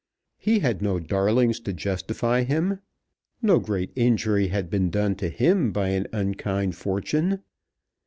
[0.39, 2.79] He had no darlings to justify him!
[3.39, 7.43] No great injury had been done to him by an unkind fortune!